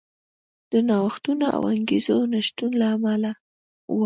[0.71, 3.31] د نوښتونو او انګېزو نشتون له امله
[3.89, 3.95] و.